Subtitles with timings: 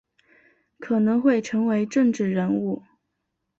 [0.79, 2.81] 可能会成为政治人物